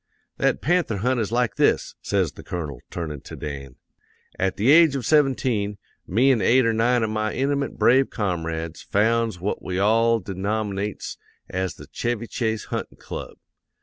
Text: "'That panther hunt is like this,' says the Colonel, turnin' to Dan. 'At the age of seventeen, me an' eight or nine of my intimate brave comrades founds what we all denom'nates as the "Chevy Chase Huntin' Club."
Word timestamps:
"'That 0.37 0.61
panther 0.61 0.97
hunt 0.97 1.19
is 1.19 1.31
like 1.31 1.57
this,' 1.57 1.93
says 2.01 2.31
the 2.31 2.41
Colonel, 2.41 2.79
turnin' 2.89 3.21
to 3.21 3.35
Dan. 3.35 3.75
'At 4.39 4.57
the 4.57 4.71
age 4.71 4.95
of 4.95 5.05
seventeen, 5.05 5.77
me 6.07 6.31
an' 6.31 6.41
eight 6.41 6.65
or 6.65 6.73
nine 6.73 7.03
of 7.03 7.11
my 7.11 7.33
intimate 7.35 7.77
brave 7.77 8.09
comrades 8.09 8.81
founds 8.81 9.39
what 9.39 9.61
we 9.61 9.77
all 9.77 10.19
denom'nates 10.19 11.17
as 11.47 11.75
the 11.75 11.85
"Chevy 11.85 12.25
Chase 12.25 12.65
Huntin' 12.73 12.97
Club." 12.97 13.37